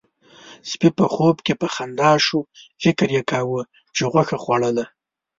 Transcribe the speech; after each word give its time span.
سپي 0.69 0.89
په 0.97 1.05
خوب 1.13 1.35
کې 1.45 1.53
په 1.61 1.67
خندا 1.75 2.11
شو، 2.25 2.39
فکر 2.83 3.07
يې 3.15 3.21
کاوه 3.31 3.61
چې 3.95 4.03
غوښه 4.11 4.37
خوړله. 4.43 4.85